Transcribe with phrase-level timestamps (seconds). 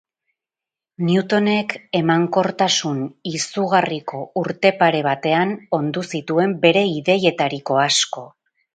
[1.09, 8.31] Newtonek emankortasun izugarriko urte pare batean ondu zituen bere ideietariko asko.